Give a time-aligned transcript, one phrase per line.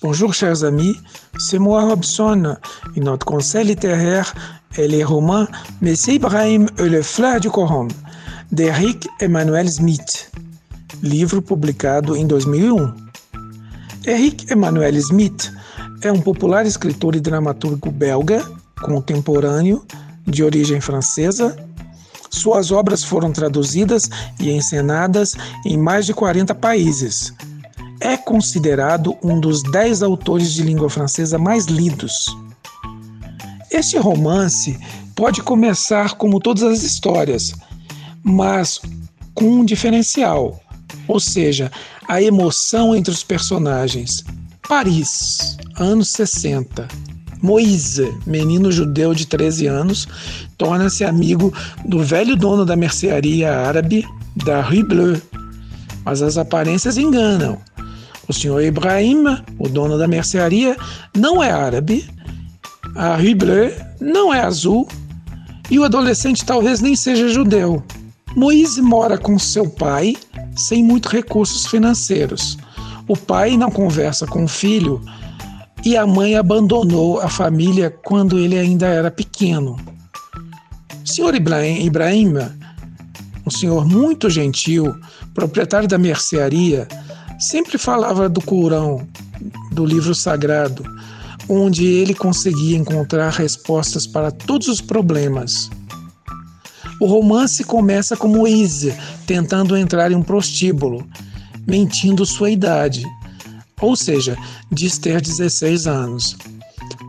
[0.00, 0.96] Bonjour chers amis,
[1.38, 2.56] c'est moi Robson
[2.96, 4.34] et notre conseil littéraire
[4.76, 5.46] est les romans
[5.80, 7.88] Messie Ibrahim et le fleur du Coran
[8.50, 10.30] d'Eric Emmanuel Smith,
[11.02, 12.94] livro publicado em 2001.
[14.06, 15.52] Eric Emmanuel Smith
[16.02, 18.42] é um popular escritor e dramaturgo belga,
[18.82, 19.84] contemporâneo,
[20.26, 21.56] de origem francesa.
[22.30, 24.08] Suas obras foram traduzidas
[24.38, 27.32] e encenadas em mais de 40 países
[28.00, 32.36] é considerado um dos dez autores de língua francesa mais lidos.
[33.70, 34.78] Este romance
[35.14, 37.52] pode começar como todas as histórias,
[38.22, 38.80] mas
[39.34, 40.60] com um diferencial,
[41.06, 41.70] ou seja,
[42.06, 44.24] a emoção entre os personagens.
[44.68, 46.86] Paris, anos 60.
[47.42, 50.08] Moise, menino judeu de 13 anos,
[50.56, 51.52] torna-se amigo
[51.84, 54.04] do velho dono da mercearia árabe
[54.36, 55.22] da Rue Bleue.
[56.04, 57.58] Mas as aparências enganam.
[58.28, 59.24] O senhor Ibrahim,
[59.58, 60.76] o dono da mercearia,
[61.16, 62.08] não é árabe,
[62.94, 64.88] a Rue Bleue não é azul
[65.70, 67.82] e o adolescente talvez nem seja judeu.
[68.36, 70.16] Moise mora com seu pai
[70.56, 72.58] sem muitos recursos financeiros.
[73.06, 75.00] O pai não conversa com o filho
[75.84, 79.76] e a mãe abandonou a família quando ele ainda era pequeno.
[81.04, 82.36] O senhor Ibrahim,
[83.46, 84.94] um senhor muito gentil,
[85.34, 86.86] proprietário da mercearia,
[87.38, 89.06] sempre falava do Corão,
[89.72, 90.84] do livro sagrado,
[91.48, 95.70] onde ele conseguia encontrar respostas para todos os problemas.
[97.00, 98.92] O romance começa com Moise
[99.26, 101.06] tentando entrar em um prostíbulo,
[101.66, 103.04] mentindo sua idade,
[103.80, 104.36] ou seja,
[104.70, 106.36] diz ter 16 anos.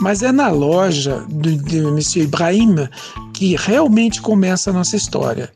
[0.00, 2.88] Mas é na loja de, de Monsieur Ibrahim
[3.34, 5.52] que realmente começa a nossa história.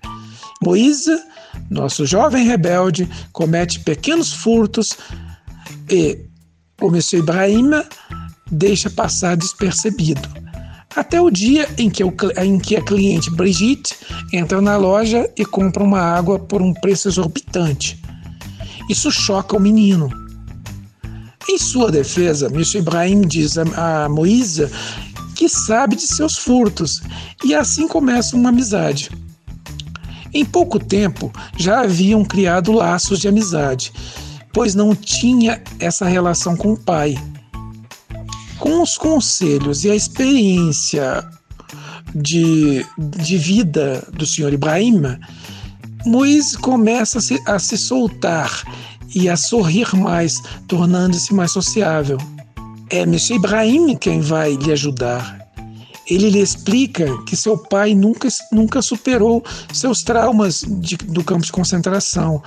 [0.62, 1.10] Moise
[1.70, 4.96] nosso jovem rebelde comete pequenos furtos
[5.90, 6.18] e
[6.80, 7.70] o Monsieur Ibrahim
[8.50, 10.28] deixa passar despercebido.
[10.94, 13.96] Até o dia em que, o, em que a cliente Brigitte
[14.32, 18.00] entra na loja e compra uma água por um preço exorbitante.
[18.88, 20.08] Isso choca o menino.
[21.48, 24.70] Em sua defesa, Monsieur Ibrahim diz a, a Moisa
[25.34, 27.02] que sabe de seus furtos
[27.44, 29.10] e assim começa uma amizade.
[30.32, 33.92] Em pouco tempo já haviam criado laços de amizade,
[34.52, 37.16] pois não tinha essa relação com o pai.
[38.58, 41.28] Com os conselhos e a experiência
[42.14, 45.02] de, de vida do senhor Ibrahim,
[46.06, 48.62] Moisés começa a se, a se soltar
[49.14, 52.18] e a sorrir mais, tornando-se mais sociável.
[52.90, 55.44] É Monsieur Ibrahim quem vai lhe ajudar
[56.06, 59.42] ele lhe explica que seu pai nunca, nunca superou
[59.72, 62.42] seus traumas de, do campo de concentração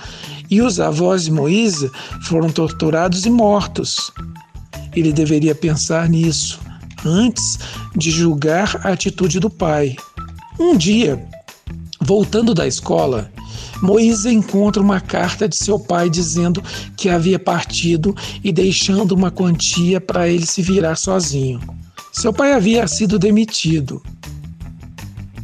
[0.48, 1.90] e os avós de Moise
[2.24, 4.12] foram torturados e mortos.
[4.94, 6.60] Ele deveria pensar nisso
[7.04, 7.58] antes
[7.96, 9.96] de julgar a atitude do pai.
[10.58, 11.24] Um dia,
[12.00, 13.30] voltando da escola,
[13.82, 16.62] Moisés encontra uma carta de seu pai dizendo
[16.96, 21.60] que havia partido e deixando uma quantia para ele se virar sozinho.
[22.12, 24.02] Seu pai havia sido demitido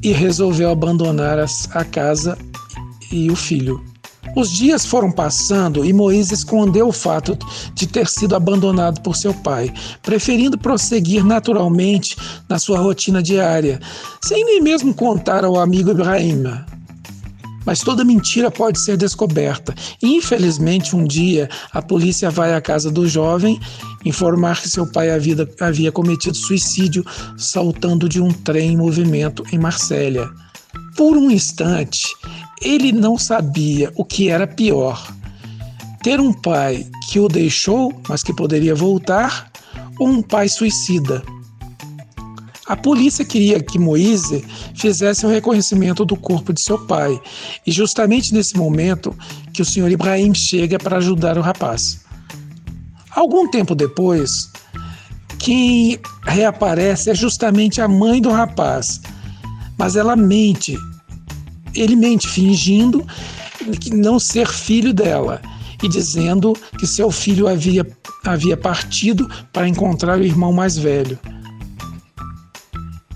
[0.03, 2.37] e resolveu abandonar a casa
[3.11, 3.83] e o filho.
[4.37, 7.39] Os dias foram passando e Moisés escondeu o fato
[7.73, 9.73] de ter sido abandonado por seu pai,
[10.03, 12.17] preferindo prosseguir naturalmente
[12.49, 13.79] na sua rotina diária,
[14.25, 16.43] sem nem mesmo contar ao amigo Ibrahim.
[17.65, 19.75] Mas toda mentira pode ser descoberta.
[20.03, 23.59] Infelizmente, um dia a polícia vai à casa do jovem
[24.05, 27.05] informar que seu pai havia, cometido suicídio
[27.37, 30.31] saltando de um trem em movimento em Marsella.
[30.97, 32.07] Por um instante,
[32.63, 35.13] ele não sabia o que era pior:
[36.03, 39.51] ter um pai que o deixou, mas que poderia voltar,
[39.99, 41.23] ou um pai suicida.
[42.67, 44.43] A polícia queria que Moise
[44.75, 47.21] fizesse o reconhecimento do corpo de seu pai,
[47.67, 49.15] e justamente nesse momento
[49.53, 52.05] que o senhor Ibrahim chega para ajudar o rapaz.
[53.11, 54.51] Algum tempo depois,
[55.39, 59.01] quem reaparece é justamente a mãe do rapaz,
[59.79, 60.75] mas ela mente.
[61.75, 63.07] Ele mente fingindo
[63.93, 65.43] não ser filho dela
[65.83, 67.87] e dizendo que seu filho havia,
[68.25, 71.19] havia partido para encontrar o irmão mais velho.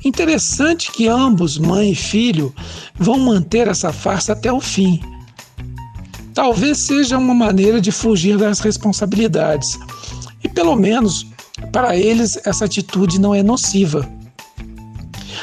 [0.09, 2.55] Interessante que ambos, mãe e filho,
[2.95, 4.99] vão manter essa farsa até o fim.
[6.33, 9.79] Talvez seja uma maneira de fugir das responsabilidades.
[10.43, 11.27] E pelo menos
[11.73, 14.09] para eles essa atitude não é nociva.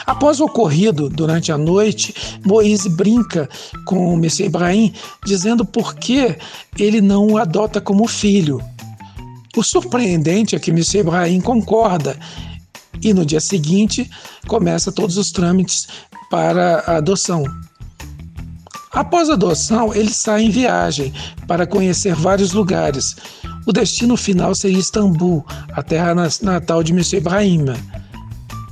[0.04, 3.48] Após o ocorrido durante a noite, Moisés brinca
[3.86, 4.92] com o Messias Ibrahim,
[5.24, 6.36] dizendo por que
[6.80, 8.60] ele não o adota como filho.
[9.56, 12.18] O surpreendente é que Messias Ibrahim concorda
[13.02, 14.10] e no dia seguinte
[14.48, 15.88] começa todos os trâmites
[16.30, 17.44] para a adoção.
[18.92, 21.14] Após a adoção, ele sai em viagem
[21.48, 23.16] para conhecer vários lugares.
[23.66, 27.66] O destino final seria Istambul, a terra natal de Messias Ibrahim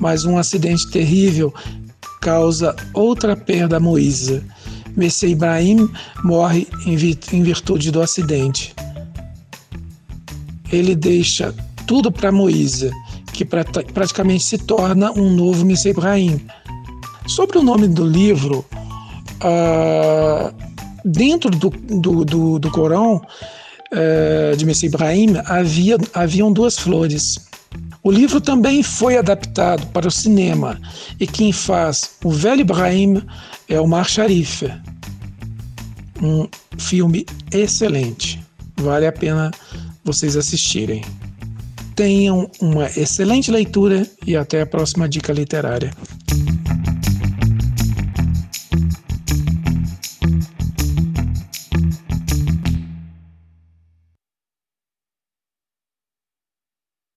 [0.04, 1.54] mas um acidente terrível
[2.20, 4.44] causa outra perda a Moisés.
[4.98, 5.90] Messias Ibrahim
[6.24, 8.76] morre em virtude do acidente.
[10.72, 11.54] Ele deixa
[11.88, 12.92] tudo para Moisés,
[13.34, 16.40] que praticamente se torna um novo Messias Ibrahim.
[17.28, 18.64] Sobre o nome do livro,
[19.42, 20.54] uh,
[21.04, 27.40] dentro do, do, do, do Corão uh, de Messias Ibrahim havia, haviam duas flores.
[28.04, 30.80] O livro também foi adaptado para o cinema
[31.20, 33.22] e quem faz o velho Ibrahim
[33.68, 34.64] é o Mar Sharif.
[36.22, 36.48] Um
[36.78, 38.44] filme excelente.
[38.78, 39.52] Vale a pena
[40.04, 41.04] vocês assistirem.
[41.96, 45.92] Tenham uma excelente leitura e até a próxima dica literária.